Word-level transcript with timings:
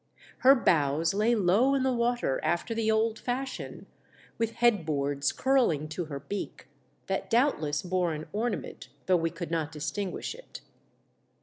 Her 0.39 0.55
bows 0.55 1.13
lay 1.13 1.35
low 1.35 1.75
in 1.75 1.83
the 1.83 1.93
water 1.93 2.39
after 2.43 2.73
the 2.73 2.89
old 2.89 3.19
fashion, 3.19 3.85
with 4.39 4.53
head 4.53 4.83
boards 4.83 5.31
curling 5.31 5.87
to 5.89 6.05
her 6.05 6.19
beak, 6.19 6.67
that 7.05 7.29
doubtless 7.29 7.83
bore 7.83 8.11
an 8.13 8.25
ornament, 8.33 8.89
though 9.05 9.15
we 9.15 9.29
could 9.29 9.51
not 9.51 9.71
distinguish 9.71 10.33
it. 10.33 10.61